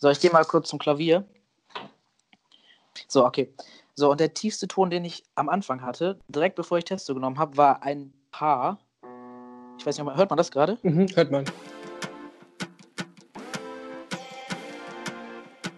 [0.00, 1.24] So, ich gehe mal kurz zum Klavier.
[3.08, 3.52] So, okay.
[3.96, 7.36] So, und der tiefste Ton, den ich am Anfang hatte, direkt bevor ich Testo genommen
[7.36, 8.78] habe, war ein H.
[9.76, 10.78] Ich weiß nicht, hört man das gerade?
[10.82, 11.44] Mhm, hört man.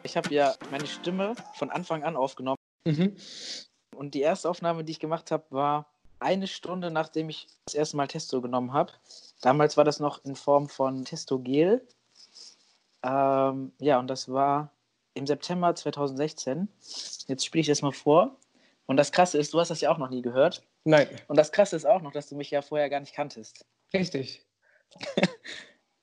[0.03, 2.59] Ich habe ja meine Stimme von Anfang an aufgenommen.
[2.85, 3.17] Mhm.
[3.97, 5.87] Und die erste Aufnahme, die ich gemacht habe, war
[6.19, 8.93] eine Stunde, nachdem ich das erste Mal Testo genommen habe.
[9.41, 11.87] Damals war das noch in Form von Testo-Gel.
[13.03, 14.73] Ähm, ja, und das war
[15.15, 16.69] im September 2016.
[17.27, 18.37] Jetzt spiele ich das mal vor.
[18.87, 20.67] Und das Krasse ist, du hast das ja auch noch nie gehört.
[20.85, 21.09] Nein.
[21.29, 23.65] Und das Krasse ist auch noch, dass du mich ja vorher gar nicht kanntest.
[23.93, 24.45] Richtig.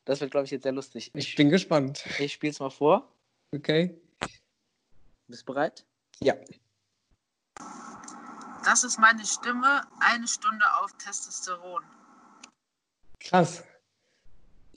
[0.06, 1.12] das wird, glaube ich, jetzt sehr lustig.
[1.14, 2.06] Ich, ich bin gespannt.
[2.20, 3.12] Ich spiele es mal vor.
[3.54, 4.00] Okay.
[5.28, 5.86] Bist du bereit?
[6.20, 6.36] Ja.
[8.64, 11.84] Das ist meine Stimme, eine Stunde auf Testosteron.
[13.20, 13.64] Krass.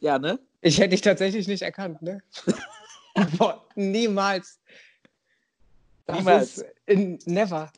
[0.00, 0.38] Ja, ne?
[0.62, 2.22] Ich hätte dich tatsächlich nicht erkannt, ne?
[3.38, 4.60] Boah, niemals.
[6.06, 6.64] Das niemals.
[6.86, 7.72] In, never.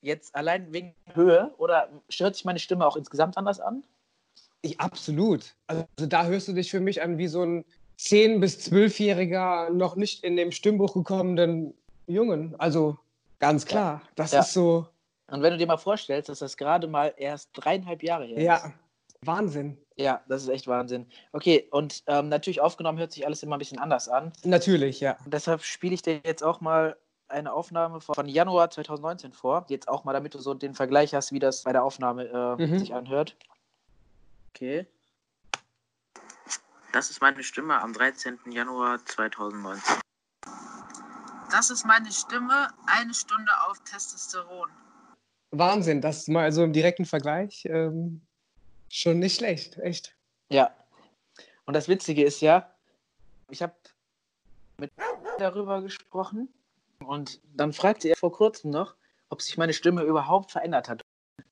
[0.00, 3.84] Jetzt allein wegen Höhe oder hört sich meine Stimme auch insgesamt anders an?
[4.62, 5.54] Ich, absolut.
[5.66, 7.64] Also da hörst du dich für mich an wie so ein
[7.98, 11.74] 10- bis 12-jähriger, noch nicht in dem Stimmbuch gekommenen
[12.06, 12.54] Jungen.
[12.58, 12.98] Also
[13.38, 14.40] ganz klar, das ja.
[14.40, 14.86] ist so.
[15.28, 18.56] Und wenn du dir mal vorstellst, dass das gerade mal erst dreieinhalb Jahre her ja.
[18.56, 18.64] ist.
[18.64, 18.74] Ja,
[19.26, 19.78] Wahnsinn.
[19.96, 21.06] Ja, das ist echt Wahnsinn.
[21.32, 24.32] Okay, und ähm, natürlich aufgenommen hört sich alles immer ein bisschen anders an.
[24.44, 25.16] Natürlich, ja.
[25.24, 26.96] Und deshalb spiele ich dir jetzt auch mal
[27.28, 29.66] eine Aufnahme von Januar 2019 vor.
[29.68, 32.66] Jetzt auch mal, damit du so den Vergleich hast, wie das bei der Aufnahme äh,
[32.66, 32.78] mhm.
[32.78, 33.36] sich anhört.
[34.50, 34.86] Okay.
[36.92, 38.38] Das ist meine Stimme am 13.
[38.50, 40.00] Januar 2019.
[41.50, 44.70] Das ist meine Stimme, eine Stunde auf Testosteron.
[45.50, 47.64] Wahnsinn, das ist mal so im direkten Vergleich.
[47.66, 48.25] Ähm,
[48.88, 50.14] schon nicht schlecht, echt.
[50.48, 50.74] Ja.
[51.64, 52.70] Und das Witzige ist ja,
[53.50, 53.74] ich habe
[54.78, 54.90] mit
[55.38, 56.48] darüber gesprochen
[57.04, 58.94] und dann fragte er vor kurzem noch,
[59.28, 61.02] ob sich meine Stimme überhaupt verändert hat.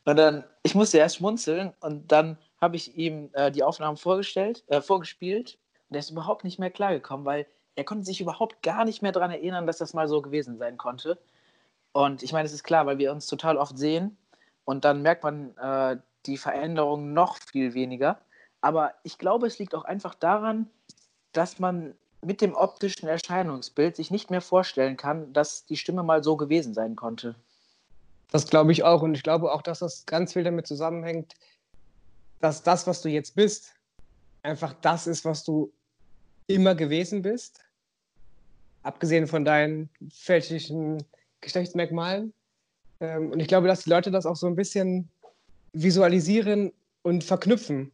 [0.05, 4.65] Und dann, ich musste erst schmunzeln und dann habe ich ihm äh, die Aufnahmen vorgestellt,
[4.69, 5.59] äh, vorgespielt
[5.89, 9.13] und er ist überhaupt nicht mehr klargekommen, weil er konnte sich überhaupt gar nicht mehr
[9.13, 11.19] daran erinnern, dass das mal so gewesen sein konnte.
[11.93, 14.17] Und ich meine, es ist klar, weil wir uns total oft sehen
[14.65, 15.97] und dann merkt man äh,
[16.27, 18.19] die Veränderung noch viel weniger.
[18.61, 20.71] Aber ich glaube, es liegt auch einfach daran,
[21.33, 26.25] dass man mit dem optischen Erscheinungsbild sich nicht mehr vorstellen kann, dass die Stimme mal
[26.25, 27.35] so gewesen sein konnte.
[28.31, 29.03] Das glaube ich auch.
[29.03, 31.35] Und ich glaube auch, dass das ganz viel damit zusammenhängt,
[32.41, 33.75] dass das, was du jetzt bist,
[34.43, 35.73] einfach das ist, was du
[36.47, 37.61] immer gewesen bist.
[38.83, 41.03] Abgesehen von deinen fälschlichen
[41.41, 42.33] Geschlechtsmerkmalen.
[43.01, 45.09] Ähm, und ich glaube, dass die Leute das auch so ein bisschen
[45.75, 47.93] visualisieren und verknüpfen,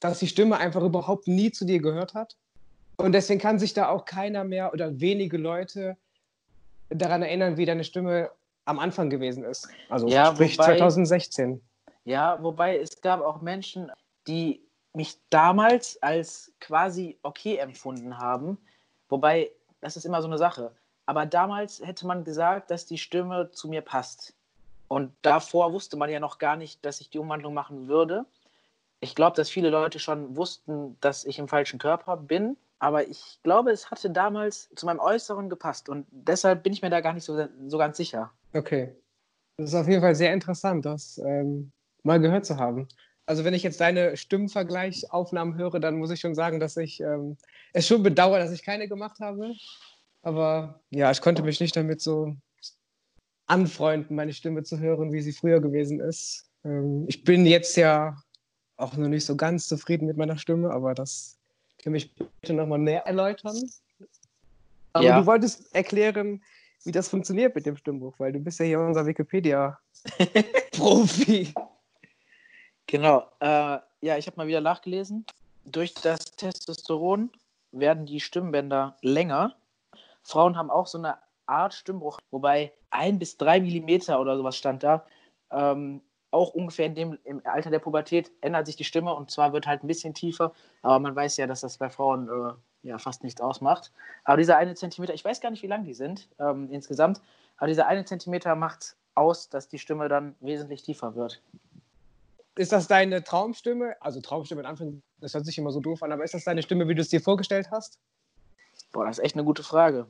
[0.00, 2.36] dass die Stimme einfach überhaupt nie zu dir gehört hat.
[2.96, 5.96] Und deswegen kann sich da auch keiner mehr oder wenige Leute
[6.88, 8.30] daran erinnern, wie deine Stimme
[8.64, 9.68] am Anfang gewesen ist.
[9.88, 11.60] Also ja, sprich wobei, 2016.
[12.04, 13.90] Ja, wobei es gab auch Menschen,
[14.26, 14.62] die
[14.92, 18.58] mich damals als quasi okay empfunden haben.
[19.08, 19.50] Wobei,
[19.80, 20.74] das ist immer so eine Sache.
[21.04, 24.34] Aber damals hätte man gesagt, dass die Stimme zu mir passt.
[24.88, 28.24] Und davor wusste man ja noch gar nicht, dass ich die Umwandlung machen würde.
[29.00, 32.56] Ich glaube, dass viele Leute schon wussten, dass ich im falschen Körper bin.
[32.78, 35.88] Aber ich glaube, es hatte damals zu meinem Äußeren gepasst.
[35.88, 38.30] Und deshalb bin ich mir da gar nicht so, so ganz sicher.
[38.52, 38.94] Okay.
[39.56, 41.72] Das ist auf jeden Fall sehr interessant, das ähm,
[42.02, 42.88] mal gehört zu haben.
[43.24, 47.38] Also wenn ich jetzt deine Stimmvergleichaufnahmen höre, dann muss ich schon sagen, dass ich ähm,
[47.72, 49.52] es schon bedauere, dass ich keine gemacht habe.
[50.22, 52.36] Aber ja, ich konnte mich nicht damit so
[53.46, 56.48] anfreunden, meine Stimme zu hören, wie sie früher gewesen ist.
[56.64, 58.16] Ähm, ich bin jetzt ja
[58.76, 61.36] auch noch nicht so ganz zufrieden mit meiner Stimme, aber das
[61.82, 63.56] kann mich bitte nochmal näher erläutern.
[64.92, 65.20] Aber ja.
[65.20, 66.42] du wolltest erklären,
[66.84, 71.52] wie das funktioniert mit dem Stimmbuch, weil du bist ja hier unser Wikipedia-Profi.
[72.86, 73.26] genau.
[73.40, 75.24] Äh, ja, ich habe mal wieder nachgelesen.
[75.64, 77.30] Durch das Testosteron
[77.72, 79.56] werden die Stimmbänder länger.
[80.22, 81.16] Frauen haben auch so eine
[81.46, 85.04] Art Stimmbruch, wobei ein bis drei Millimeter oder sowas stand da.
[85.50, 89.52] Ähm, auch ungefähr in dem, im Alter der Pubertät ändert sich die Stimme und zwar
[89.52, 90.52] wird halt ein bisschen tiefer,
[90.82, 93.92] aber man weiß ja, dass das bei Frauen äh, ja fast nichts ausmacht.
[94.24, 97.20] Aber dieser eine Zentimeter, ich weiß gar nicht, wie lang die sind ähm, insgesamt,
[97.56, 101.42] aber dieser eine Zentimeter macht aus, dass die Stimme dann wesentlich tiefer wird.
[102.56, 103.96] Ist das deine Traumstimme?
[104.00, 106.62] Also Traumstimme in Anführungszeichen, das hört sich immer so doof an, aber ist das deine
[106.62, 107.98] Stimme, wie du es dir vorgestellt hast?
[108.92, 110.06] Boah, das ist echt eine gute Frage.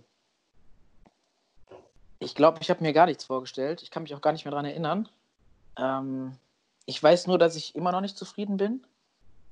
[2.18, 3.82] Ich glaube, ich habe mir gar nichts vorgestellt.
[3.82, 5.08] Ich kann mich auch gar nicht mehr daran erinnern.
[5.78, 6.32] Ähm,
[6.86, 8.84] ich weiß nur, dass ich immer noch nicht zufrieden bin.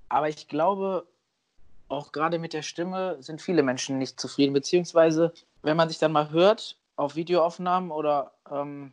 [0.09, 1.07] Aber ich glaube,
[1.89, 5.33] auch gerade mit der Stimme sind viele Menschen nicht zufrieden, beziehungsweise
[5.63, 8.93] wenn man sich dann mal hört auf Videoaufnahmen oder ähm,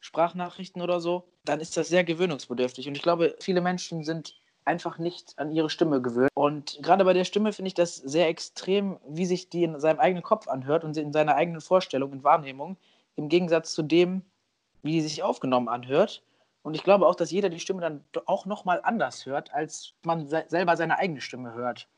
[0.00, 2.88] Sprachnachrichten oder so, dann ist das sehr gewöhnungsbedürftig.
[2.88, 4.34] Und ich glaube, viele Menschen sind
[4.64, 6.30] einfach nicht an ihre Stimme gewöhnt.
[6.34, 9.98] Und gerade bei der Stimme finde ich das sehr extrem, wie sich die in seinem
[9.98, 12.76] eigenen Kopf anhört und in seiner eigenen Vorstellung und Wahrnehmung,
[13.18, 14.22] im Gegensatz zu dem,
[14.82, 16.22] wie die sich aufgenommen anhört.
[16.62, 20.28] Und ich glaube auch, dass jeder die Stimme dann auch nochmal anders hört, als man
[20.28, 21.88] se selber seine eigene Stimme hört.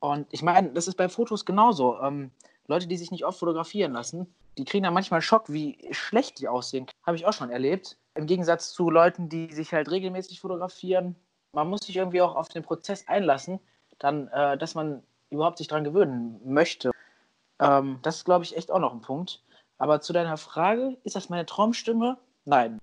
[0.00, 2.00] Und ich meine, das ist bei Fotos genauso.
[2.00, 2.30] Ähm,
[2.68, 6.48] Leute, die sich nicht oft fotografieren lassen, die kriegen dann manchmal Schock, wie schlecht die
[6.48, 6.86] aussehen.
[7.04, 7.98] Habe ich auch schon erlebt.
[8.14, 11.16] Im Gegensatz zu Leuten, die sich halt regelmäßig fotografieren.
[11.52, 13.60] Man muss sich irgendwie auch auf den Prozess einlassen,
[13.98, 16.92] dann, äh, dass man überhaupt sich daran gewöhnen möchte.
[17.60, 19.42] Ähm, das ist, glaube ich, echt auch noch ein Punkt.
[19.78, 22.18] Aber zu deiner Frage, ist das meine Traumstimme?
[22.44, 22.80] Nein.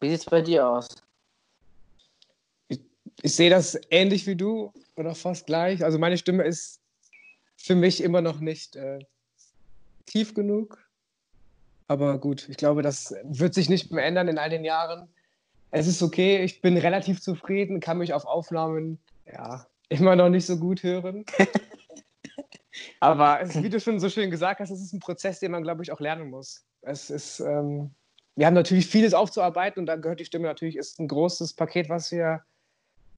[0.00, 0.88] Wie sieht es bei dir aus?
[2.68, 2.80] Ich,
[3.22, 5.84] ich sehe das ähnlich wie du oder fast gleich.
[5.84, 6.80] Also meine Stimme ist
[7.56, 8.98] für mich immer noch nicht äh,
[10.04, 10.78] tief genug.
[11.88, 15.08] Aber gut, ich glaube, das wird sich nicht mehr ändern in all den Jahren.
[15.70, 20.46] Es ist okay, ich bin relativ zufrieden, kann mich auf Aufnahmen ja, immer noch nicht
[20.46, 21.24] so gut hören.
[23.00, 25.82] Aber wie du schon so schön gesagt hast, es ist ein Prozess, den man, glaube
[25.82, 26.64] ich, auch lernen muss.
[26.82, 27.90] Es ist, ähm,
[28.36, 31.88] wir haben natürlich vieles aufzuarbeiten und da gehört die Stimme natürlich, ist ein großes Paket,
[31.88, 32.42] was wir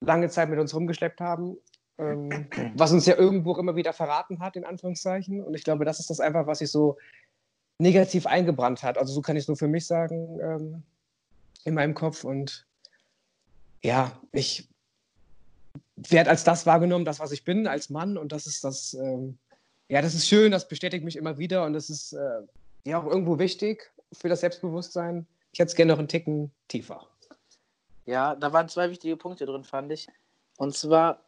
[0.00, 1.56] lange Zeit mit uns rumgeschleppt haben,
[1.98, 5.42] ähm, was uns ja irgendwo immer wieder verraten hat, in Anführungszeichen.
[5.42, 6.96] Und ich glaube, das ist das einfach, was sich so
[7.78, 8.98] negativ eingebrannt hat.
[8.98, 10.82] Also so kann ich es nur für mich sagen ähm,
[11.64, 12.24] in meinem Kopf.
[12.24, 12.66] Und
[13.82, 14.68] ja, ich
[15.96, 18.16] werde als das wahrgenommen, das, was ich bin, als Mann.
[18.16, 19.38] Und das ist das, ähm,
[19.88, 22.42] ja, das ist schön, das bestätigt mich immer wieder und das ist äh,
[22.84, 25.26] ja auch irgendwo wichtig für das Selbstbewusstsein.
[25.52, 27.06] Ich hätte es gerne noch einen Ticken tiefer.
[28.04, 30.08] Ja, da waren zwei wichtige Punkte drin, fand ich.
[30.56, 31.20] Und zwar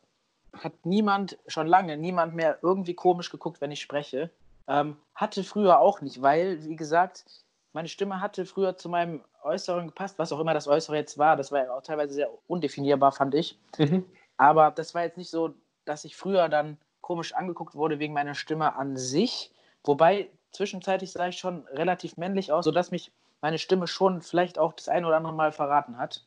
[0.53, 4.31] hat niemand, schon lange, niemand mehr irgendwie komisch geguckt, wenn ich spreche.
[4.67, 7.25] Ähm, hatte früher auch nicht, weil, wie gesagt,
[7.73, 11.37] meine Stimme hatte früher zu meinem Äußeren gepasst, was auch immer das Äußere jetzt war.
[11.37, 13.59] Das war ja auch teilweise sehr undefinierbar, fand ich.
[13.79, 14.05] Mhm.
[14.37, 15.55] Aber das war jetzt nicht so,
[15.85, 19.53] dass ich früher dann komisch angeguckt wurde wegen meiner Stimme an sich.
[19.85, 24.73] Wobei zwischenzeitlich sah ich schon relativ männlich aus, sodass mich meine Stimme schon vielleicht auch
[24.73, 26.27] das ein oder andere Mal verraten hat.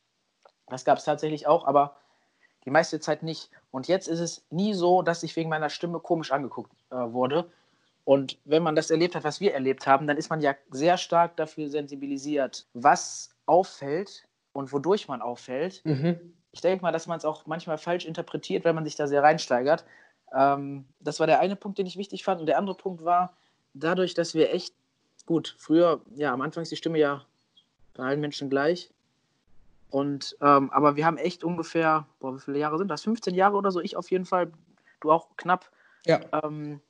[0.68, 1.96] Das gab es tatsächlich auch, aber
[2.66, 3.50] die meiste Zeit nicht.
[3.72, 7.52] Und jetzt ist es nie so, dass ich wegen meiner Stimme komisch angeguckt äh, wurde.
[8.06, 10.98] Und wenn man das erlebt hat, was wir erlebt haben, dann ist man ja sehr
[10.98, 15.81] stark dafür sensibilisiert, was auffällt und wodurch man auffällt.
[15.86, 16.34] Mhm.
[16.52, 19.24] Ich denke mal, dass man es auch manchmal falsch interpretiert, wenn man sich da sehr
[19.24, 19.86] reinsteigert.
[20.34, 22.40] Ähm, das war der eine Punkt, den ich wichtig fand.
[22.40, 23.36] Und der andere Punkt war,
[23.74, 24.74] dadurch, dass wir echt,
[25.26, 27.24] gut, früher, ja, am Anfang ist die Stimme ja
[27.94, 28.90] bei allen Menschen gleich.
[29.90, 33.04] Und, ähm, aber wir haben echt ungefähr, boah, wie viele Jahre sind das?
[33.04, 34.52] 15 Jahre oder so, ich auf jeden Fall,
[35.02, 35.70] du auch knapp.
[36.06, 36.20] Ja.
[36.44, 36.82] Ähm,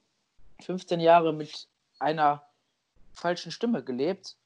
[0.62, 1.68] 15 Jahre mit
[2.00, 2.44] einer
[3.14, 4.38] falschen Stimme gelebt.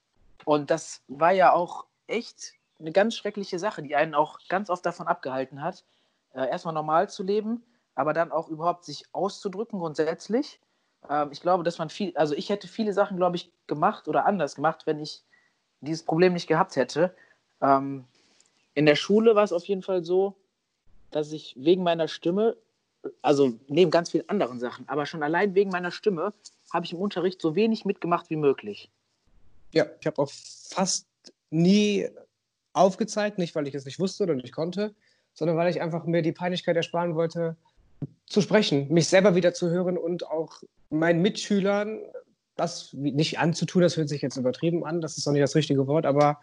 [0.43, 4.85] Und das war ja auch echt eine ganz schreckliche Sache, die einen auch ganz oft
[4.85, 5.83] davon abgehalten hat,
[6.33, 7.63] äh, erstmal normal zu leben,
[7.97, 10.59] aber dann auch überhaupt sich auszudrücken grundsätzlich.
[11.09, 14.25] Ähm, ich glaube, dass man viel, also ich hätte viele Sachen, glaube ich, gemacht oder
[14.25, 15.23] anders gemacht, wenn ich
[15.81, 17.13] dieses Problem nicht gehabt hätte.
[17.59, 18.05] Ähm,
[18.75, 20.35] in der Schule war es auf jeden Fall so,
[21.09, 22.55] dass ich wegen meiner Stimme,
[23.23, 26.33] also neben ganz vielen anderen Sachen, aber schon allein wegen meiner Stimme,
[26.71, 28.91] habe ich im Unterricht so wenig mitgemacht wie möglich.
[29.71, 31.07] Ja, ich habe auch fast
[31.49, 32.07] nie
[32.73, 34.93] aufgezeigt, nicht weil ich es nicht wusste oder nicht konnte,
[35.33, 37.57] sondern weil ich einfach mir die Peinlichkeit ersparen wollte,
[38.25, 41.99] zu sprechen, mich selber wieder zu hören und auch meinen Mitschülern
[42.55, 45.87] das nicht anzutun, das hört sich jetzt übertrieben an, das ist auch nicht das richtige
[45.87, 46.39] Wort, aber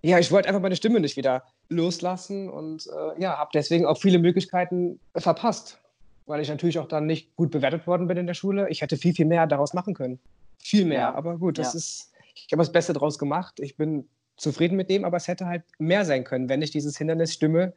[0.00, 3.98] ja, ich wollte einfach meine Stimme nicht wieder loslassen und äh, ja, habe deswegen auch
[3.98, 5.80] viele Möglichkeiten verpasst,
[6.26, 8.68] weil ich natürlich auch dann nicht gut bewertet worden bin in der Schule.
[8.70, 10.20] Ich hätte viel, viel mehr daraus machen können.
[10.58, 11.14] Viel mehr, ja.
[11.14, 11.78] aber gut, das ja.
[11.78, 13.58] ist, ich habe das Beste daraus gemacht.
[13.58, 16.96] Ich bin zufrieden mit dem, aber es hätte halt mehr sein können, wenn nicht dieses
[16.96, 17.72] Hindernis Stimme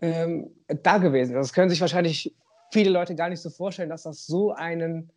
[0.00, 0.50] ähm,
[0.82, 1.34] da gewesen.
[1.34, 2.34] Das können sich wahrscheinlich
[2.72, 5.10] viele Leute gar nicht so vorstellen, dass das so einen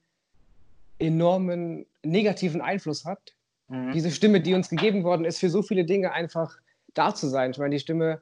[1.00, 3.35] enormen negativen Einfluss hat.
[3.67, 3.91] Mhm.
[3.91, 6.57] Diese Stimme, die uns gegeben worden ist, für so viele Dinge einfach
[6.93, 7.51] da zu sein.
[7.51, 8.21] Ich meine, die Stimme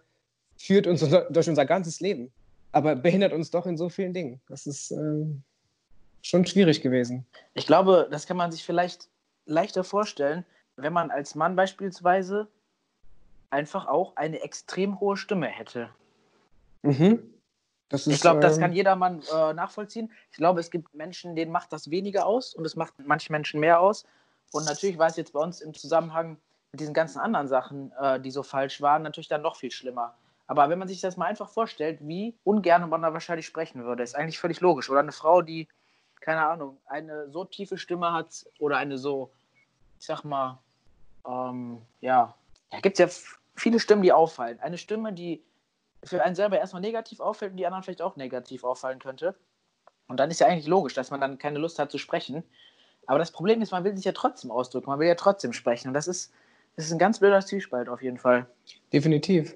[0.58, 2.32] führt uns durch unser ganzes Leben,
[2.72, 4.42] aber behindert uns doch in so vielen Dingen.
[4.48, 5.44] Das ist ähm,
[6.22, 7.26] schon schwierig gewesen.
[7.54, 9.10] Ich glaube, das kann man sich vielleicht
[9.46, 12.48] leichter vorstellen, wenn man als Mann beispielsweise
[13.50, 15.90] einfach auch eine extrem hohe Stimme hätte.
[16.82, 17.34] Mhm.
[17.92, 20.12] Ist, ich glaube, das kann ähm, jeder Mann äh, nachvollziehen.
[20.32, 23.60] Ich glaube, es gibt Menschen, denen macht das weniger aus und es macht manchen Menschen
[23.60, 24.06] mehr aus.
[24.52, 26.38] Und natürlich war es jetzt bei uns im Zusammenhang
[26.72, 30.16] mit diesen ganzen anderen Sachen, äh, die so falsch waren, natürlich dann noch viel schlimmer.
[30.46, 34.04] Aber wenn man sich das mal einfach vorstellt, wie ungern man da wahrscheinlich sprechen würde,
[34.04, 34.90] ist eigentlich völlig logisch.
[34.90, 35.68] Oder eine Frau, die,
[36.22, 39.32] keine Ahnung, eine so tiefe Stimme hat oder eine so,
[40.00, 40.60] ich sag mal,
[41.28, 42.36] ähm, ja,
[42.72, 44.60] da gibt es ja viele Stimmen, die auffallen.
[44.60, 45.44] Eine Stimme, die
[46.04, 49.36] für einen selber erstmal negativ auffällt und die anderen vielleicht auch negativ auffallen könnte.
[50.08, 52.44] Und dann ist ja eigentlich logisch, dass man dann keine Lust hat zu sprechen.
[53.06, 55.90] Aber das Problem ist, man will sich ja trotzdem ausdrücken, man will ja trotzdem sprechen.
[55.90, 56.32] Und das ist,
[56.76, 58.48] das ist ein ganz blöder Zwiespalt auf jeden Fall.
[58.94, 59.56] Definitiv.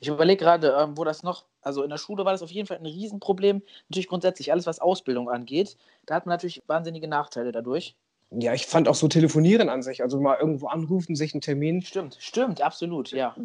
[0.00, 2.66] Ich überlege gerade, ähm, wo das noch, also in der Schule war das auf jeden
[2.66, 3.62] Fall ein Riesenproblem.
[3.88, 5.76] Natürlich grundsätzlich alles, was Ausbildung angeht.
[6.06, 7.94] Da hat man natürlich wahnsinnige Nachteile dadurch.
[8.30, 11.82] Ja, ich fand auch so Telefonieren an sich, also mal irgendwo anrufen, sich einen Termin.
[11.82, 13.36] Stimmt, stimmt, absolut, ja.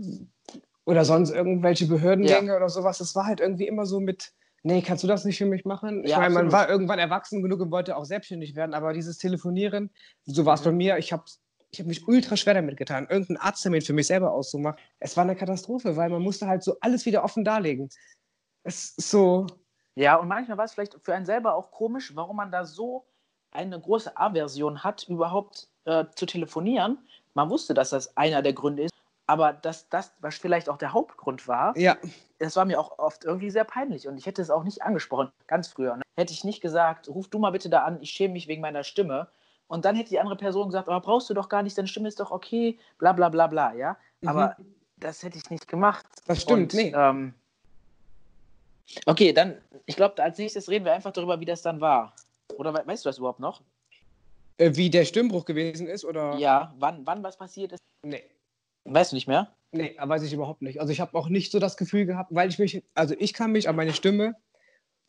[0.87, 2.55] Oder sonst irgendwelche Behördengänge ja.
[2.55, 2.97] oder sowas.
[2.99, 4.31] Das war halt irgendwie immer so mit,
[4.63, 6.05] nee, kannst du das nicht für mich machen?
[6.05, 9.17] Ich ja, meine, man war irgendwann erwachsen genug und wollte auch selbstständig werden, aber dieses
[9.17, 9.89] Telefonieren,
[10.23, 10.65] so war es mhm.
[10.65, 11.25] bei mir, ich habe
[11.71, 14.79] ich habe mich ultra schwer damit getan, irgendeinen Arzttermin für mich selber auszumachen.
[14.99, 17.89] Es war eine Katastrophe, weil man musste halt so alles wieder offen darlegen.
[18.63, 19.45] Es ist so.
[19.95, 23.05] Ja, und manchmal war es vielleicht für einen selber auch komisch, warum man da so
[23.51, 26.99] eine große Aversion hat, überhaupt äh, zu telefonieren.
[27.33, 28.93] Man wusste, dass das einer der Gründe ist,
[29.27, 31.97] aber dass das, was vielleicht auch der Hauptgrund war, ja.
[32.39, 35.29] das war mir auch oft irgendwie sehr peinlich und ich hätte es auch nicht angesprochen,
[35.47, 35.97] ganz früher.
[35.97, 36.03] Ne?
[36.15, 38.83] Hätte ich nicht gesagt, ruf du mal bitte da an, ich schäme mich wegen meiner
[38.83, 39.27] Stimme.
[39.69, 42.07] Und dann hätte die andere Person gesagt, aber brauchst du doch gar nicht, deine Stimme
[42.07, 43.97] ist doch okay, bla bla bla bla, ja.
[44.21, 44.29] Mhm.
[44.29, 44.55] Aber
[44.95, 46.05] das hätte ich nicht gemacht.
[46.25, 46.93] Das stimmt, und, nee.
[46.95, 47.33] Ähm,
[49.05, 52.13] okay, dann, ich glaube, als nächstes reden wir einfach darüber, wie das dann war.
[52.55, 53.61] Oder weißt du das überhaupt noch?
[54.57, 56.37] Äh, wie der Stimmbruch gewesen ist, oder?
[56.37, 57.81] Ja, wann, wann was passiert ist?
[58.03, 58.23] Nee.
[58.89, 59.53] Weißt du nicht mehr?
[59.71, 60.79] Nee, weiß ich überhaupt nicht.
[60.79, 63.51] Also ich habe auch nicht so das Gefühl gehabt, weil ich mich, also ich kann
[63.51, 64.35] mich an meine Stimme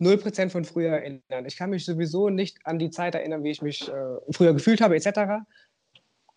[0.00, 1.46] 0% von früher erinnern.
[1.46, 3.92] Ich kann mich sowieso nicht an die Zeit erinnern, wie ich mich äh,
[4.30, 5.44] früher gefühlt habe, etc.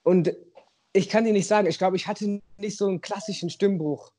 [0.04, 0.36] Und
[0.94, 4.12] ich kann dir nicht sagen, ich glaube, ich hatte nicht so einen klassischen Stimmbruch.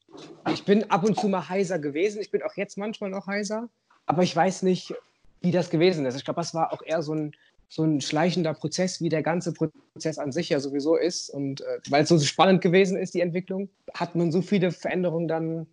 [0.52, 2.20] Ich bin ab und zu mal heiser gewesen.
[2.20, 3.68] Ich bin auch jetzt manchmal noch heiser.
[4.06, 4.94] Aber ich weiß nicht,
[5.40, 6.16] wie das gewesen ist.
[6.16, 7.32] Ich glaube, das war auch eher so ein,
[7.72, 11.30] so ein schleichender Prozess, wie der ganze Prozess an sich ja sowieso ist.
[11.30, 15.26] Und äh, weil es so spannend gewesen ist, die Entwicklung, hat man so viele Veränderungen
[15.26, 15.66] dann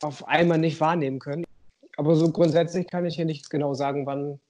[0.00, 1.44] auf einmal nicht wahrnehmen können.
[1.98, 4.40] Aber so grundsätzlich kann ich hier nicht genau sagen, wann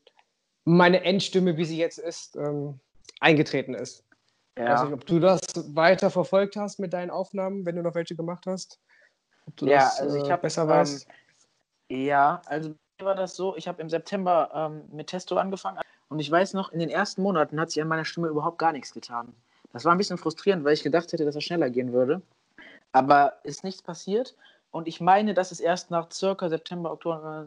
[0.65, 2.79] meine Endstimme, wie sie jetzt ist, ähm,
[3.19, 4.05] eingetreten ist.
[4.57, 4.65] Ja.
[4.65, 5.41] Ich weiß nicht, ob du das
[5.75, 8.79] weiter verfolgt hast mit deinen Aufnahmen, wenn du noch welche gemacht hast.
[9.47, 11.09] Ob du ja, das also ich äh, hab, besser weißt.
[11.89, 16.19] Ähm, ja, also war das so, ich habe im September ähm, mit Testo angefangen und
[16.19, 18.93] ich weiß noch, in den ersten Monaten hat sich an meiner Stimme überhaupt gar nichts
[18.93, 19.35] getan.
[19.73, 22.23] Das war ein bisschen frustrierend, weil ich gedacht hätte, dass es schneller gehen würde.
[22.93, 24.37] Aber ist nichts passiert
[24.71, 27.47] und ich meine, dass es erst nach circa September, Oktober,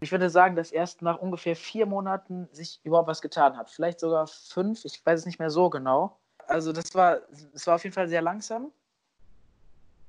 [0.00, 3.70] ich würde sagen, dass erst nach ungefähr vier Monaten sich überhaupt was getan hat.
[3.70, 6.18] Vielleicht sogar fünf, ich weiß es nicht mehr so genau.
[6.46, 7.20] Also das war,
[7.52, 8.72] das war auf jeden Fall sehr langsam.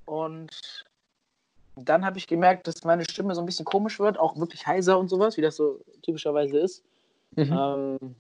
[0.05, 0.83] Und
[1.75, 4.99] dann habe ich gemerkt, dass meine Stimme so ein bisschen komisch wird, auch wirklich heiser
[4.99, 6.83] und sowas, wie das so typischerweise ist.
[7.35, 7.99] Mhm.
[8.01, 8.15] Ähm,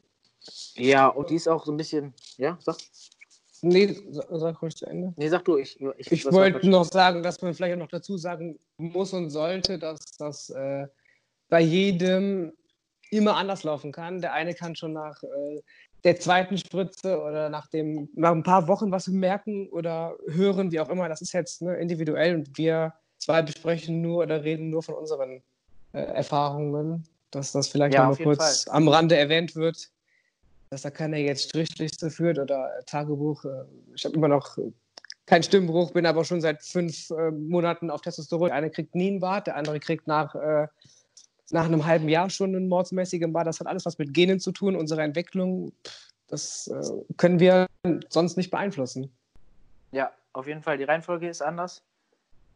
[0.75, 2.77] ja, und die ist auch so ein bisschen, ja, sag.
[3.61, 5.13] Nee, sag ruhig zu Ende.
[5.15, 5.79] Nee, sag du, ich.
[5.97, 9.79] Ich, ich wollte noch sagen, dass man vielleicht auch noch dazu sagen muss und sollte,
[9.79, 10.87] dass das äh,
[11.47, 12.51] bei jedem
[13.09, 14.19] immer anders laufen kann.
[14.19, 15.61] Der eine kann schon nach äh,
[16.03, 20.79] der zweiten Spritze oder nach, dem, nach ein paar Wochen was merken oder hören, wie
[20.79, 21.07] auch immer.
[21.07, 25.41] Das ist jetzt ne, individuell und wir zwei besprechen nur oder reden nur von unseren
[25.93, 28.75] äh, Erfahrungen, dass das vielleicht ja, noch mal kurz Fall.
[28.75, 29.89] am Rande erwähnt wird,
[30.69, 33.45] dass da keiner jetzt Strichliste führt oder Tagebuch.
[33.45, 34.57] Äh, ich habe immer noch
[35.25, 38.47] keinen Stimmbruch, bin aber schon seit fünf äh, Monaten auf Testosteron.
[38.47, 40.67] Der eine kriegt nie einen Bart, der andere kriegt nach, äh,
[41.51, 43.47] nach einem halben Jahr schon einen mordsmäßigen Bart.
[43.47, 45.71] Das hat alles was mit Genen zu tun, unsere Entwicklung.
[46.27, 47.67] Das äh, können wir
[48.09, 49.11] sonst nicht beeinflussen.
[49.91, 50.77] Ja, auf jeden Fall.
[50.77, 51.83] Die Reihenfolge ist anders.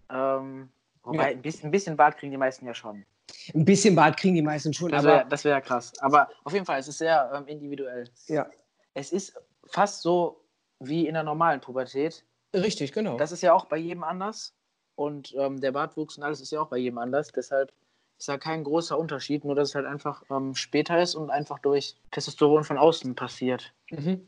[0.10, 0.70] Ähm,
[1.04, 1.38] wobei, ja.
[1.38, 3.06] ein, bisschen, ein bisschen Bart kriegen die meisten ja schon.
[3.54, 4.92] Ein bisschen Bart kriegen die meisten schon.
[4.92, 5.94] Das wäre wär krass.
[6.00, 8.10] Aber auf jeden Fall, es ist sehr ähm, individuell.
[8.28, 8.50] Ja.
[8.94, 9.34] Es ist
[9.66, 10.42] fast so
[10.80, 12.24] wie in der normalen Pubertät.
[12.54, 13.18] Richtig, genau.
[13.18, 14.54] Das ist ja auch bei jedem anders.
[14.96, 17.32] Und ähm, der Bartwuchs und alles ist ja auch bei jedem anders.
[17.32, 17.72] Deshalb
[18.18, 21.60] ist da kein großer Unterschied, nur dass es halt einfach ähm, später ist und einfach
[21.60, 23.74] durch Testosteron von außen passiert.
[23.92, 24.26] Mhm.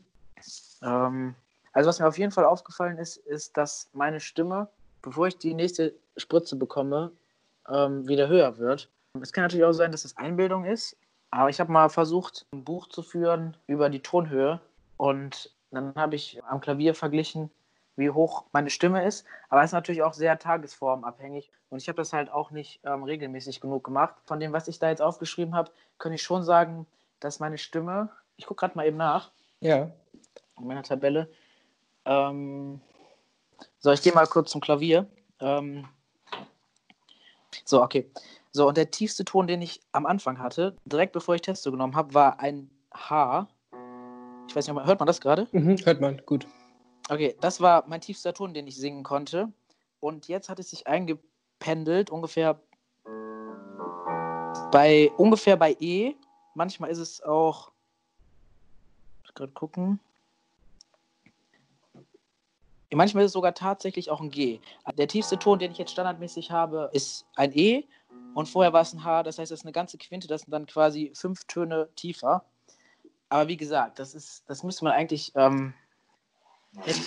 [0.82, 1.34] Ähm,
[1.72, 4.68] also was mir auf jeden Fall aufgefallen ist, ist, dass meine Stimme
[5.02, 7.12] bevor ich die nächste Spritze bekomme,
[7.70, 8.88] ähm, wieder höher wird.
[9.20, 10.96] Es kann natürlich auch sein, dass es Einbildung ist,
[11.30, 14.60] aber ich habe mal versucht, ein Buch zu führen über die Tonhöhe
[14.96, 17.50] und dann habe ich am Klavier verglichen,
[17.96, 21.96] wie hoch meine Stimme ist, aber es ist natürlich auch sehr tagesformabhängig und ich habe
[21.96, 24.14] das halt auch nicht ähm, regelmäßig genug gemacht.
[24.24, 26.86] Von dem, was ich da jetzt aufgeschrieben habe, kann ich schon sagen,
[27.20, 29.90] dass meine Stimme, ich gucke gerade mal eben nach, ja.
[30.58, 31.28] in meiner Tabelle,
[32.04, 32.80] ähm,
[33.78, 35.06] so, ich gehe mal kurz zum Klavier.
[35.40, 35.86] Ähm,
[37.64, 38.10] so, okay.
[38.52, 41.94] So, und der tiefste Ton, den ich am Anfang hatte, direkt bevor ich Testo genommen
[41.94, 43.46] habe, war ein H.
[44.48, 45.46] Ich weiß nicht, hört man das gerade?
[45.52, 46.46] Mhm, hört man, gut.
[47.08, 49.52] Okay, das war mein tiefster Ton, den ich singen konnte.
[50.00, 52.60] Und jetzt hat es sich eingependelt, ungefähr
[54.70, 56.14] bei ungefähr bei E.
[56.54, 57.72] Manchmal ist es auch.
[59.18, 60.00] Ich muss gerade gucken.
[62.92, 64.58] Manchmal ist es sogar tatsächlich auch ein G.
[64.96, 67.84] Der tiefste Ton, den ich jetzt standardmäßig habe, ist ein E
[68.34, 69.22] und vorher war es ein H.
[69.22, 72.44] Das heißt, das ist eine ganze Quinte, das sind dann quasi fünf Töne tiefer.
[73.28, 75.72] Aber wie gesagt, das ist, das müsste man eigentlich ähm,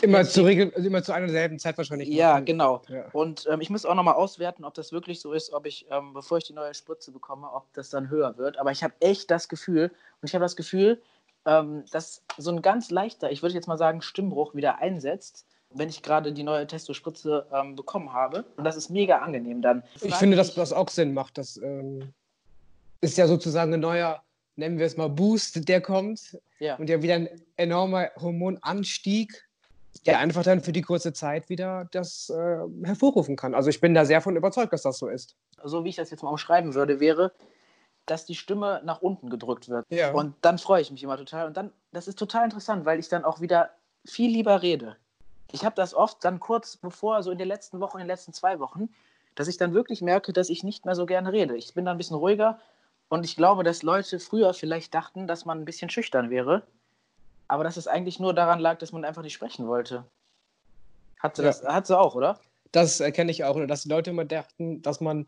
[0.02, 2.10] immer, zu regel, also immer zu einer selben Zeit wahrscheinlich.
[2.10, 2.46] Ja, machen.
[2.46, 2.82] genau.
[2.88, 3.10] Ja.
[3.12, 6.14] Und ähm, ich muss auch nochmal auswerten, ob das wirklich so ist, ob ich, ähm,
[6.14, 8.58] bevor ich die neue Spritze bekomme, ob das dann höher wird.
[8.58, 11.02] Aber ich habe echt das Gefühl, und ich habe das Gefühl,
[11.46, 15.90] ähm, dass so ein ganz leichter, ich würde jetzt mal sagen, Stimmbruch wieder einsetzt wenn
[15.90, 18.46] ich gerade die neue Testo-Spritze ähm, bekommen habe.
[18.58, 19.84] Und das ist mega angenehm dann.
[20.02, 21.38] Ich finde, dass das auch Sinn macht.
[21.38, 22.14] Das ähm,
[23.02, 24.22] ist ja sozusagen ein neuer,
[24.56, 26.38] nennen wir es mal, Boost, der kommt.
[26.60, 26.76] Ja.
[26.76, 29.48] Und ja wieder ein enormer Hormonanstieg,
[30.06, 33.54] der einfach dann für die kurze Zeit wieder das äh, hervorrufen kann.
[33.54, 35.36] Also ich bin da sehr von überzeugt, dass das so ist.
[35.64, 37.32] So wie ich das jetzt mal umschreiben würde, wäre,
[38.06, 39.86] dass die Stimme nach unten gedrückt wird.
[39.90, 40.12] Ja.
[40.12, 41.48] Und dann freue ich mich immer total.
[41.48, 43.70] Und dann, das ist total interessant, weil ich dann auch wieder
[44.06, 44.98] viel lieber rede
[45.52, 48.34] ich habe das oft dann kurz bevor, so in den letzten Wochen, in den letzten
[48.34, 48.90] zwei Wochen,
[49.36, 51.56] dass ich dann wirklich merke, dass ich nicht mehr so gerne rede.
[51.58, 52.60] Ich bin dann ein bisschen ruhiger
[53.10, 56.64] und ich glaube, dass Leute früher vielleicht dachten, dass man ein bisschen schüchtern wäre,
[57.48, 60.06] aber dass es eigentlich nur daran lag, dass man einfach nicht sprechen wollte.
[61.20, 61.50] Hat sie, ja.
[61.50, 62.40] das, hat sie auch, oder?
[62.72, 65.28] Das erkenne ich auch, oder dass die Leute immer dachten, dass man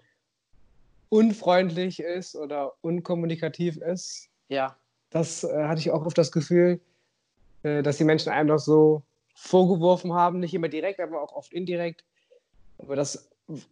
[1.10, 4.27] unfreundlich ist oder unkommunikativ ist.
[4.50, 4.75] Ja.
[5.10, 6.81] Das äh, hatte ich auch oft das Gefühl,
[7.63, 9.03] äh, dass die Menschen einem doch so
[9.36, 12.04] vorgeworfen haben, nicht immer direkt, aber auch oft indirekt.
[12.80, 13.30] Aber das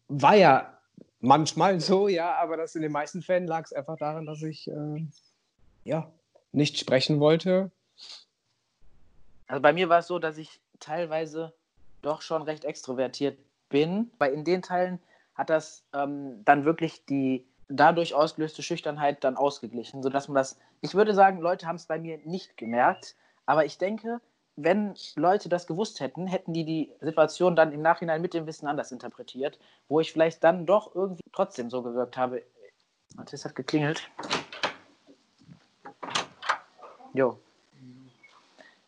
[0.08, 0.77] war ja
[1.20, 4.67] manchmal so, ja, aber das in den meisten Fällen lag es einfach daran, dass ich
[4.67, 5.05] äh,
[5.86, 6.12] ja
[6.51, 7.72] nicht sprechen wollte.
[9.47, 11.54] Also bei mir war es so, dass ich teilweise
[12.02, 14.99] doch schon recht extrovertiert bin, weil in den Teilen
[15.34, 20.93] hat das ähm, dann wirklich die dadurch ausgelöste Schüchternheit dann ausgeglichen, sodass man das, ich
[20.93, 24.19] würde sagen, Leute haben es bei mir nicht gemerkt, aber ich denke,
[24.55, 28.67] wenn Leute das gewusst hätten, hätten die die Situation dann im Nachhinein mit dem Wissen
[28.67, 32.43] anders interpretiert, wo ich vielleicht dann doch irgendwie trotzdem so gewirkt habe.
[33.31, 34.09] Es hat geklingelt.
[37.13, 37.37] Jo.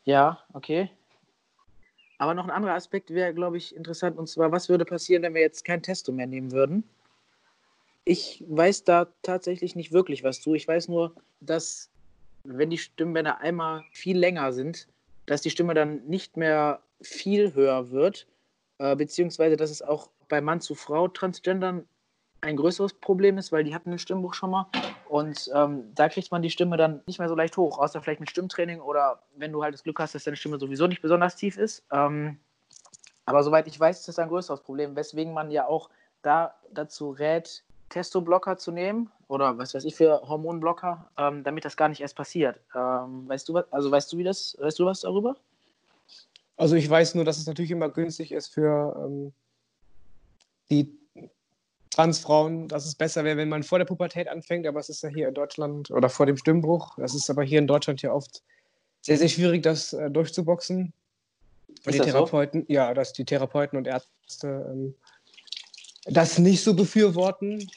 [0.04, 0.90] Ja, okay.
[2.18, 5.34] Aber noch ein anderer Aspekt wäre, glaube ich, interessant, und zwar, was würde passieren, wenn
[5.34, 6.84] wir jetzt kein Testo mehr nehmen würden?
[8.06, 10.54] Ich weiß da tatsächlich nicht wirklich was zu.
[10.54, 11.90] Ich weiß nur, dass,
[12.44, 14.88] wenn die Stimmbänder einmal viel länger sind,
[15.26, 18.28] dass die Stimme dann nicht mehr viel höher wird,
[18.78, 21.88] äh, beziehungsweise dass es auch bei Mann zu Frau Transgendern
[22.42, 24.68] ein größeres Problem ist, weil die hatten ein Stimmbuch schon mal
[25.10, 28.20] und ähm, da kriegt man die Stimme dann nicht mehr so leicht hoch, außer vielleicht
[28.20, 31.36] mit Stimmtraining oder wenn du halt das Glück hast, dass deine Stimme sowieso nicht besonders
[31.36, 31.84] tief ist.
[31.92, 32.40] Ähm,
[33.26, 35.90] aber soweit ich weiß, ist das ein größeres Problem, weswegen man ja auch
[36.22, 41.78] da dazu rät, Testo-Blocker zu nehmen oder was weiß ich für Hormonblocker, ähm, damit das
[41.78, 42.60] gar nicht erst passiert.
[42.76, 45.36] Ähm, weißt du was, also weißt du wie das, weißt du was darüber?
[46.58, 49.34] Also ich weiß nur, dass es natürlich immer günstig ist für ähm,
[50.70, 50.98] die
[51.90, 55.10] Transfrauen, dass es besser wäre, wenn man vor der Pubertät anfängt, aber es ist ja
[55.10, 58.44] hier in Deutschland oder vor dem Stimmbruch, das ist aber hier in Deutschland ja oft
[59.02, 60.92] sehr, sehr schwierig, das äh, durchzuboxen.
[61.86, 62.74] Und die Therapeuten, so?
[62.74, 64.96] ja, dass die Therapeuten und Ärzte ähm,
[66.06, 67.68] das nicht so befürworten,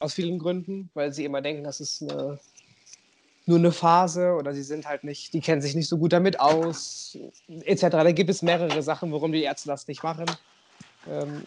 [0.00, 2.38] aus vielen Gründen, weil sie immer denken, das ist eine,
[3.46, 6.40] nur eine Phase oder sie sind halt nicht, die kennen sich nicht so gut damit
[6.40, 7.16] aus,
[7.48, 7.88] etc.
[7.90, 10.26] Da gibt es mehrere Sachen, warum die Ärzte das nicht machen.
[11.08, 11.46] Ähm,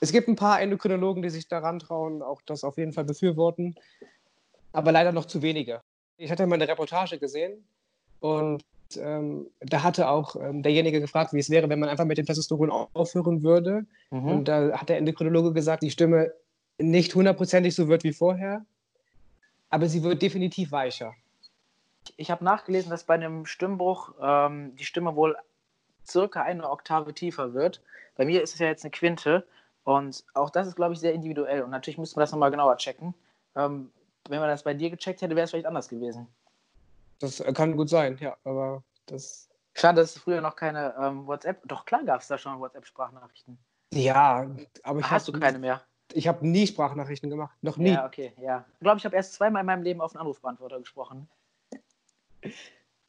[0.00, 3.74] es gibt ein paar Endokrinologen, die sich daran trauen, auch das auf jeden Fall befürworten,
[4.72, 5.82] aber leider noch zu wenige.
[6.16, 7.64] Ich hatte mal eine Reportage gesehen
[8.20, 8.62] und
[8.96, 12.26] ähm, da hatte auch ähm, derjenige gefragt, wie es wäre, wenn man einfach mit dem
[12.26, 13.86] Testosteron aufhören würde.
[14.10, 14.24] Mhm.
[14.28, 16.32] Und da hat der Endokrinologe gesagt, die Stimme
[16.78, 18.64] nicht hundertprozentig so wird wie vorher,
[19.70, 21.14] aber sie wird definitiv weicher.
[22.16, 25.36] Ich habe nachgelesen, dass bei einem Stimmbruch ähm, die Stimme wohl
[26.06, 27.82] circa eine Oktave tiefer wird.
[28.16, 29.46] Bei mir ist es ja jetzt eine Quinte
[29.84, 31.62] und auch das ist, glaube ich, sehr individuell.
[31.62, 33.14] Und natürlich müsste man das nochmal genauer checken.
[33.56, 33.90] Ähm,
[34.28, 36.28] wenn man das bei dir gecheckt hätte, wäre es vielleicht anders gewesen.
[37.18, 39.48] Das kann gut sein, ja, aber das.
[39.74, 41.62] Schade, dass es früher noch keine ähm, WhatsApp.
[41.66, 43.58] Doch klar gab es da schon WhatsApp-Sprachnachrichten.
[43.92, 44.50] Ja,
[44.82, 45.82] aber ich Hast du keine mehr?
[46.12, 47.56] Ich habe nie Sprachnachrichten gemacht.
[47.62, 47.90] Noch nie.
[47.90, 48.64] Ja, okay, ja.
[48.74, 51.28] Ich glaube, ich habe erst zweimal in meinem Leben auf einen Anrufbeantworter gesprochen.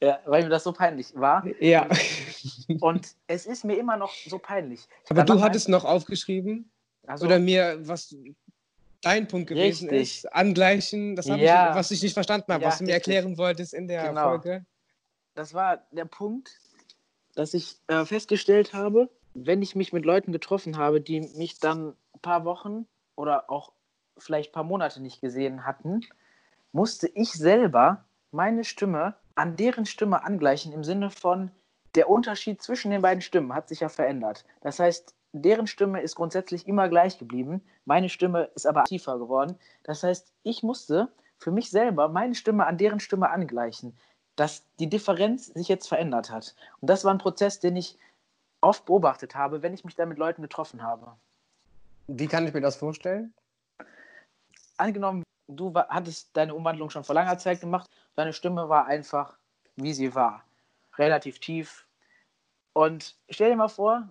[0.00, 1.44] Ja, weil mir das so peinlich war.
[1.60, 1.88] Ja.
[2.80, 4.86] Und es ist mir immer noch so peinlich.
[5.08, 6.70] Aber du hattest noch aufgeschrieben?
[7.04, 8.14] also, oder mir, was
[9.08, 10.24] dein Punkt gewesen richtig.
[10.24, 11.16] ist, angleichen.
[11.16, 11.70] Das habe ja.
[11.70, 13.14] ich, was ich nicht verstanden habe, ja, was du mir richtig.
[13.14, 14.28] erklären wolltest in der genau.
[14.28, 14.66] Folge.
[15.34, 16.60] Das war der Punkt,
[17.34, 21.94] dass ich äh, festgestellt habe, wenn ich mich mit Leuten getroffen habe, die mich dann
[22.14, 23.72] ein paar Wochen oder auch
[24.18, 26.00] vielleicht ein paar Monate nicht gesehen hatten,
[26.72, 31.50] musste ich selber meine Stimme an deren Stimme angleichen im Sinne von,
[31.94, 34.44] der Unterschied zwischen den beiden Stimmen hat sich ja verändert.
[34.60, 39.58] Das heißt, deren Stimme ist grundsätzlich immer gleich geblieben, meine Stimme ist aber tiefer geworden.
[39.82, 43.96] Das heißt, ich musste für mich selber meine Stimme an deren Stimme angleichen,
[44.36, 46.54] dass die Differenz sich jetzt verändert hat.
[46.80, 47.98] Und das war ein Prozess, den ich
[48.60, 51.16] oft beobachtet habe, wenn ich mich da mit Leuten getroffen habe.
[52.06, 53.32] Wie kann ich mir das vorstellen?
[54.76, 59.36] Angenommen, du hattest deine Umwandlung schon vor langer Zeit gemacht, deine Stimme war einfach,
[59.76, 60.44] wie sie war.
[60.96, 61.86] Relativ tief.
[62.72, 64.08] Und stell dir mal vor,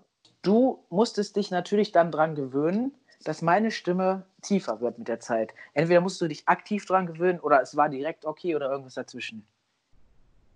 [0.48, 5.54] du musstest dich natürlich dann dran gewöhnen, dass meine Stimme tiefer wird mit der Zeit.
[5.74, 9.46] Entweder musst du dich aktiv dran gewöhnen oder es war direkt okay oder irgendwas dazwischen.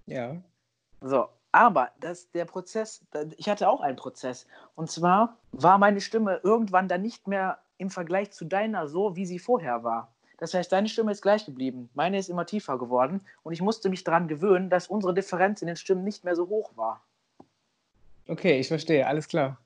[0.06, 0.38] Ja.
[1.02, 3.04] So, aber das, der Prozess,
[3.36, 4.48] ich hatte auch einen Prozess.
[4.76, 9.26] Und zwar war meine Stimme irgendwann dann nicht mehr im Vergleich zu deiner so, wie
[9.26, 10.14] sie vorher war.
[10.38, 13.90] Das heißt, deine Stimme ist gleich geblieben, meine ist immer tiefer geworden und ich musste
[13.90, 17.04] mich daran gewöhnen, dass unsere Differenz in den Stimmen nicht mehr so hoch war.
[18.28, 19.58] Okay, ich verstehe, alles klar.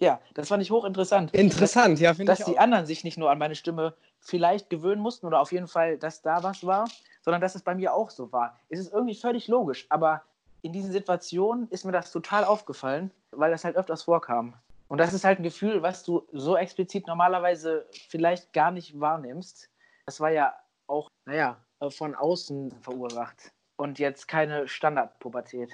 [0.00, 1.32] Ja, das fand ich hochinteressant.
[1.34, 2.38] Interessant, dass, ja, finde ich.
[2.38, 5.68] Dass die anderen sich nicht nur an meine Stimme vielleicht gewöhnen mussten oder auf jeden
[5.68, 6.88] Fall, dass da was war,
[7.22, 8.58] sondern dass es bei mir auch so war.
[8.70, 10.22] Es ist irgendwie völlig logisch, aber
[10.62, 14.54] in diesen Situationen ist mir das total aufgefallen, weil das halt öfters vorkam.
[14.88, 19.68] Und das ist halt ein Gefühl, was du so explizit normalerweise vielleicht gar nicht wahrnimmst.
[20.06, 20.54] Das war ja
[20.86, 21.58] auch, naja,
[21.90, 25.70] von außen verursacht und jetzt keine Standardpubertät.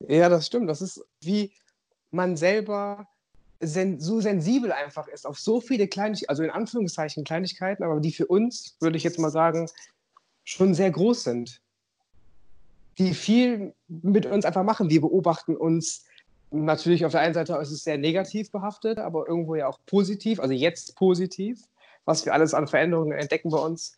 [0.00, 0.70] Ja, das stimmt.
[0.70, 1.52] Das ist wie
[2.12, 3.08] man selber
[3.60, 8.12] sen so sensibel einfach ist auf so viele Kleinigkeiten, also in Anführungszeichen Kleinigkeiten, aber die
[8.12, 9.68] für uns, würde ich jetzt mal sagen,
[10.44, 11.60] schon sehr groß sind.
[12.98, 14.90] Die viel mit uns einfach machen.
[14.90, 16.04] Wir beobachten uns
[16.50, 20.40] natürlich auf der einen Seite ist es sehr negativ behaftet, aber irgendwo ja auch positiv,
[20.40, 21.62] also jetzt positiv,
[22.04, 23.96] was wir alles an Veränderungen entdecken bei uns.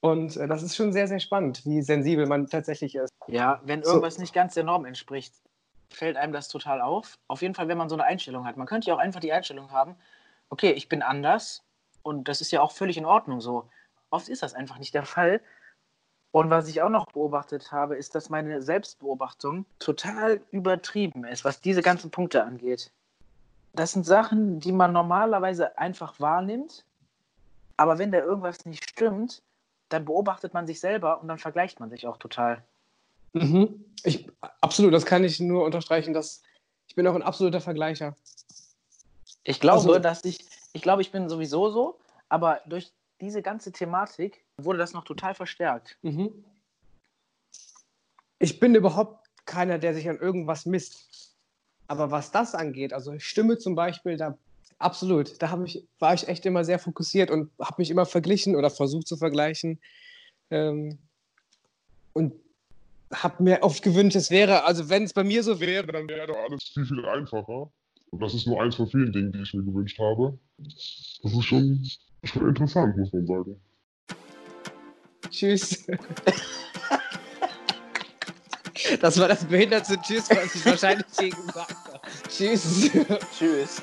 [0.00, 3.12] Und äh, das ist schon sehr, sehr spannend, wie sensibel man tatsächlich ist.
[3.26, 4.20] Ja, wenn irgendwas so.
[4.20, 5.34] nicht ganz der Norm entspricht,
[5.90, 7.18] fällt einem das total auf.
[7.28, 8.56] Auf jeden Fall, wenn man so eine Einstellung hat.
[8.56, 9.96] Man könnte ja auch einfach die Einstellung haben,
[10.50, 11.64] okay, ich bin anders
[12.02, 13.68] und das ist ja auch völlig in Ordnung so.
[14.10, 15.40] Oft ist das einfach nicht der Fall.
[16.30, 21.60] Und was ich auch noch beobachtet habe, ist, dass meine Selbstbeobachtung total übertrieben ist, was
[21.60, 22.92] diese ganzen Punkte angeht.
[23.72, 26.84] Das sind Sachen, die man normalerweise einfach wahrnimmt,
[27.76, 29.42] aber wenn da irgendwas nicht stimmt,
[29.88, 32.62] dann beobachtet man sich selber und dann vergleicht man sich auch total.
[33.36, 33.84] Mhm.
[34.02, 34.26] Ich,
[34.60, 36.14] absolut, das kann ich nur unterstreichen.
[36.14, 36.42] Dass
[36.88, 38.16] ich bin auch ein absoluter Vergleicher.
[39.44, 43.72] Ich glaube, also, dass ich, ich glaube, ich bin sowieso so, aber durch diese ganze
[43.72, 45.96] Thematik wurde das noch total verstärkt.
[46.02, 46.44] Mhm.
[48.38, 51.34] Ich bin überhaupt keiner, der sich an irgendwas misst.
[51.88, 54.36] Aber was das angeht, also Stimme zum Beispiel, da
[54.78, 58.70] absolut, da ich, war ich echt immer sehr fokussiert und habe mich immer verglichen oder
[58.70, 59.80] versucht zu vergleichen.
[60.50, 60.98] Ähm,
[62.12, 62.34] und
[63.12, 66.36] habe mir oft gewünscht, es wäre, also wenn es bei mir so wäre, dann wäre
[66.36, 67.70] alles viel, viel einfacher.
[68.10, 70.38] Und das ist nur eins von vielen Dingen, die ich mir gewünscht habe.
[70.58, 71.86] Das ist schon,
[72.24, 73.60] schon interessant, muss man sagen.
[75.30, 75.86] Tschüss.
[79.00, 81.36] Das war das behinderte Tschüss, was ich wahrscheinlich gegen
[82.28, 82.90] Tschüss.
[83.36, 83.82] Tschüss.